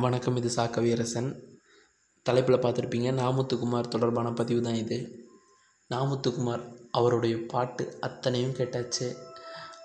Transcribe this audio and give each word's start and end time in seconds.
வணக்கம் 0.00 0.36
இது 0.36 0.50
சா. 0.50 0.64
கவியரசன். 0.64 1.28
தலைப்பில் 2.22 2.56
பார்த்துருப்பீங்க 2.56 3.10
நாமுத்துக்குமார் 3.20 3.88
தொடர்பான 3.88 4.32
பதிவு 4.32 4.62
தான் 4.62 4.74
இது. 4.74 5.26
நாமுத்துக்குமார் 5.90 6.64
அவருடைய 6.90 7.46
பாட்டு 7.46 7.96
அத்தனையும் 8.00 8.52
கேட்டாச்சு. 8.52 9.16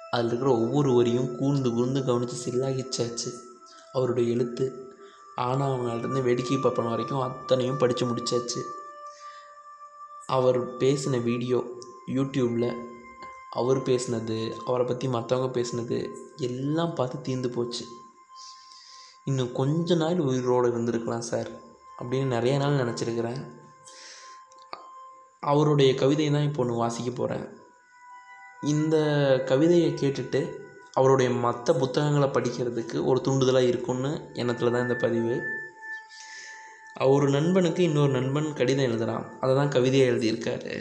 அதில் 0.09 0.27
இருக்கிற 0.27 0.51
ஒவ்வொரு 0.51 0.93
வரியும் 0.93 1.37
கூர்ந்து 1.37 1.73
கூர்ந்து 1.73 2.03
கவனித்து 2.03 2.37
சில்லாகிச்சாச்சு 2.45 3.31
அவருடைய 3.91 4.33
எழுத்து 4.33 4.89
ஆனாவனாலிருந்து 5.37 6.23
வேடிக்கை 6.23 6.57
பார்ப்பன 6.57 6.89
வரைக்கும் 6.89 7.19
அத்தனையும் 7.19 7.77
படித்து 7.77 8.05
முடிச்சாச்சு. 8.05 8.61
அவர் 10.27 10.77
பேசின 10.77 11.23
வீடியோ 11.23 11.63
யூடியூப்பில் 12.07 12.83
அவர் 13.49 13.77
பேசினது 13.77 14.51
அவரை 14.65 14.87
பற்றி 14.87 15.07
மற்றவங்க 15.07 15.49
பேசினது 15.57 16.09
எல்லாம் 16.37 16.95
பார்த்து 16.95 17.21
தீர்ந்து 17.21 17.49
போச்சு. 17.49 17.85
இன்னும் 19.29 19.51
கொஞ்ச 19.51 19.95
நாள் 19.95 20.19
உயிரோடு 20.27 20.67
இருந்திருக்கலாம் 20.71 21.27
சார் 21.29 21.49
அப்படின்னு 21.99 22.27
நிறைய 22.35 22.53
நாள் 22.61 22.79
நினச்சிருக்கிறேன். 22.81 23.41
அவருடைய 25.43 25.91
கவிதையை 25.99 26.31
தான் 26.33 26.47
இப்போ 26.47 26.61
ஒன்று 26.63 26.81
வாசிக்க 26.81 27.09
போகிறேன் 27.11 27.45
இந்த 28.73 28.95
கவிதையை 29.51 29.91
கேட்டுட்டு 30.01 30.41
அவருடைய 30.99 31.29
மற்ற 31.45 31.73
புத்தகங்களை 31.73 32.27
படிக்கிறதுக்கு 32.37 32.97
ஒரு 33.09 33.19
தூண்டுதலாக 33.27 33.69
இருக்கும்னு 33.71 34.11
எண்ணத்தில் 34.41 34.73
தான் 34.73 34.85
இந்த 34.87 34.97
பதிவு. 35.05 35.35
அவர் 37.03 37.25
நண்பனுக்கு 37.29 37.81
இன்னொரு 37.83 38.11
நண்பன் 38.11 38.49
கடிதம் 38.53 38.87
எழுதுகிறான் 38.89 39.25
அதை 39.39 39.53
தான் 39.55 39.73
கவிதையாக 39.75 40.11
எழுதியிருக்காரு. 40.11 40.73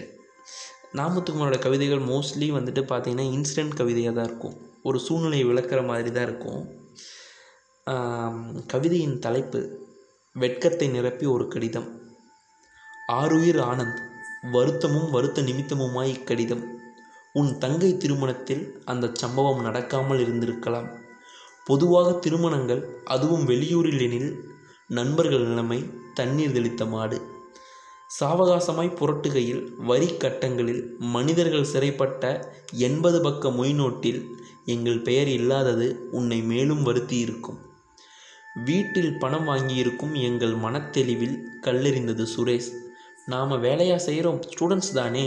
நாமத்துக்குமாரோட 0.98 1.58
கவிதைகள் 1.66 2.08
மோஸ்ட்லி 2.12 2.48
வந்துட்டு 2.58 2.82
பார்த்திங்கன்னா 2.92 3.26
இன்சிடெண்ட் 3.36 3.80
கவிதையாக 3.80 4.14
தான் 4.16 4.28
இருக்கும். 4.30 4.56
ஒரு 4.82 4.98
சூழ்நிலையை 5.06 5.46
விளக்குற 5.50 5.80
மாதிரி 5.86 6.10
தான் 6.12 6.28
இருக்கும். 6.30 6.62
கவிதையின் 7.86 9.18
தலைப்பு 9.18 9.60
வெட்கத்தை 10.36 10.88
நிரப்பி 10.88 11.26
ஒரு 11.26 11.48
கடிதம். 11.48 11.86
ஆருயிர் 13.12 13.60
ஆனந்த் 13.60 14.00
வருத்தமும் 14.52 15.08
வருத்த 15.10 15.42
நிமித்தமுமாய் 15.42 16.12
இக்கடிதம் 16.14 16.62
உன் 17.32 17.50
தங்கை 17.58 17.96
திருமணத்தில் 17.96 18.62
அந்த 18.84 19.10
சம்பவம் 19.12 19.64
நடக்காமல் 19.64 20.20
இருந்திருக்கலாம். 20.24 20.88
பொதுவாக 21.64 22.12
திருமணங்கள் 22.12 22.82
அதுவும் 23.04 23.48
வெளியூரில் 23.48 24.00
எனில் 24.00 24.30
நண்பர்கள் 24.88 25.46
நிலைமை 25.46 25.80
தண்ணீர் 26.14 26.52
தெளித்த 26.52 26.84
மாடு. 26.84 27.18
சாவகாசமாய் 28.10 28.96
புரட்டுகையில் 29.00 29.64
வரி 29.84 30.08
கட்டங்களில் 30.16 30.82
மனிதர்கள் 30.98 31.70
சிறைப்பட்ட 31.72 32.24
எண்பது 32.86 33.20
பக்க 33.20 33.50
மொய் 33.50 33.74
நோட்டில் 33.74 34.20
எங்கள் 34.70 35.00
பெயர் 35.00 35.28
இல்லாதது 35.28 36.08
உன்னை 36.10 36.42
மேலும் 36.42 36.82
வருத்தி 36.82 37.18
இருக்கும். 37.18 37.58
வீட்டில் 38.64 39.18
பணம் 39.18 39.48
வாங்கியிருக்கும் 39.48 40.12
எங்கள் 40.12 40.54
மனத்தெளிவில் 40.56 41.36
கல்லெறிந்தது 41.62 42.26
சுரேஷ். 42.36 42.70
நாம் 43.26 43.60
வேலையாக 43.60 44.02
செய்கிறோம் 44.02 44.40
ஸ்டூடெண்ட்ஸ் 44.42 44.92
தானே. 44.94 45.26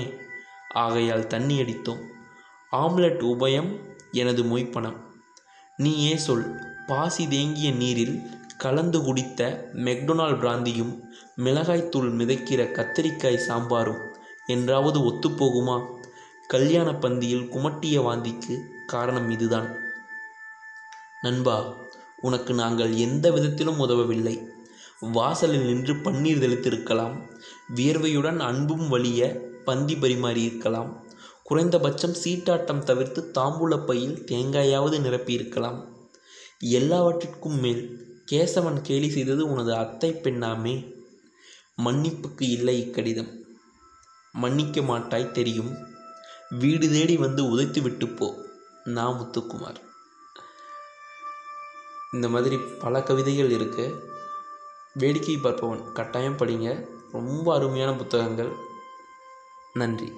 ஆகையால் 0.70 1.28
தண்ணி 1.28 1.62
அடித்தோம். 1.62 2.02
ஆம்லெட் 2.72 3.22
உபயம் 3.34 3.72
எனது 4.12 4.44
மொய்ப்பணம். 4.44 4.98
நீயே 5.78 6.18
சொல் 6.18 6.46
பாசி 6.88 7.28
தேங்கிய 7.28 7.72
நீரில் 7.72 8.16
கலந்து 8.58 9.04
குடித்த 9.04 9.70
மெக்டொனால் 9.74 10.40
பிராந்தியும் 10.40 10.94
மிளகாய்த்தூள் 11.38 12.10
மிதக்கிற 12.20 12.62
கத்தரிக்காய் 12.72 13.46
சாம்பாரும் 13.48 14.02
என்றாவது 14.46 15.00
ஒத்துப்போகுமா? 15.00 15.78
கல்யாண 16.54 16.92
பந்தியில் 16.92 17.48
குமட்டிய 17.52 18.00
வாந்திக்கு 18.00 18.56
காரணம் 18.86 19.30
இதுதான். 19.30 19.76
நண்பா 21.22 21.76
உனக்கு 22.22 22.54
நாங்கள் 22.54 22.96
எந்த 22.96 23.32
விதத்திலும் 23.32 23.80
உதவவில்லை. 23.80 24.48
வாசலில் 25.00 25.66
நின்று 25.66 25.94
பன்னீர் 25.94 26.42
தெளித்திருக்கலாம். 26.44 27.16
வியர்வையுடன் 27.76 28.38
அன்பும் 28.40 28.90
வழிய 28.90 29.42
பந்தி 29.66 29.96
பரிமாறியிருக்கலாம். 29.96 30.92
குறைந்தபட்சம் 31.44 32.16
சீட்டாட்டம் 32.24 32.84
தவிர்த்து 32.84 33.32
தாம்பூல 33.38 33.86
பையில் 33.86 34.24
தேங்காயாவது 34.32 35.00
நிரப்பியிருக்கலாம். 35.00 35.80
எல்லாவற்றிற்கும் 36.60 37.60
மேல் 37.60 37.82
கேசவன் 38.32 38.82
கேலி 38.82 39.10
செய்தது 39.10 39.52
உனது 39.52 39.76
அத்தை 39.76 40.12
பெண்ணாமே. 40.12 40.76
மன்னிப்புக்கு 41.86 42.46
இல்லை 42.52 42.78
இக்கடிதம். 42.84 43.34
மன்னிக்க 44.32 44.82
மாட்டாய் 44.82 45.32
தெரியும். 45.32 45.92
வீடு 46.60 46.90
தேடி 46.90 47.18
வந்து 47.18 47.44
உதைத்து 47.46 47.82
விட்டு 47.82 48.08
போ 48.08 48.28
நா 48.84 49.10
முத்துக்குமார். 49.10 49.80
இந்த 52.12 52.30
மாதிரி 52.30 52.58
பல 52.58 53.02
கவிதைகள் 53.02 53.52
இருக்குது 53.52 54.04
வேடிக்கை 54.94 55.38
பார்ப்பவன் 55.38 55.92
கட்டாயம் 55.92 56.38
படிங்க. 56.38 56.88
ரொம்ப 57.12 57.56
அருமையான 57.56 57.96
புத்தகங்கள். 57.96 58.52
நன்றி. 59.74 60.14